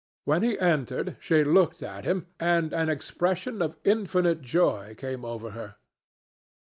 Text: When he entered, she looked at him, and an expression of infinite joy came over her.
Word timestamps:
When 0.25 0.41
he 0.41 0.57
entered, 0.57 1.15
she 1.19 1.43
looked 1.43 1.83
at 1.83 2.05
him, 2.05 2.25
and 2.39 2.73
an 2.73 2.89
expression 2.89 3.61
of 3.61 3.77
infinite 3.83 4.41
joy 4.41 4.95
came 4.97 5.23
over 5.23 5.51
her. 5.51 5.75